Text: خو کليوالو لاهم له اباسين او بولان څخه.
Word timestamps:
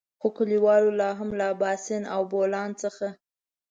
خو 0.19 0.27
کليوالو 0.37 0.91
لاهم 1.01 1.29
له 1.39 1.45
اباسين 1.53 2.03
او 2.13 2.21
بولان 2.31 2.69
څخه. 2.81 3.07